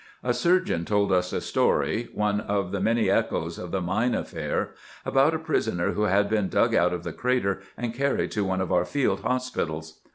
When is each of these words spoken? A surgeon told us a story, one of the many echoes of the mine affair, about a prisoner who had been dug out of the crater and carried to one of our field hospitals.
A 0.23 0.33
surgeon 0.33 0.83
told 0.83 1.11
us 1.11 1.31
a 1.31 1.39
story, 1.39 2.09
one 2.11 2.39
of 2.41 2.71
the 2.71 2.79
many 2.81 3.07
echoes 3.07 3.59
of 3.59 3.69
the 3.69 3.81
mine 3.81 4.15
affair, 4.15 4.73
about 5.05 5.35
a 5.35 5.37
prisoner 5.37 5.91
who 5.91 6.05
had 6.05 6.27
been 6.27 6.49
dug 6.49 6.73
out 6.73 6.91
of 6.91 7.03
the 7.03 7.13
crater 7.13 7.61
and 7.77 7.93
carried 7.93 8.31
to 8.31 8.43
one 8.43 8.61
of 8.61 8.71
our 8.71 8.83
field 8.83 9.19
hospitals. 9.21 9.99